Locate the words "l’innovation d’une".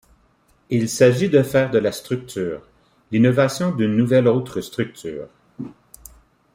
3.11-3.95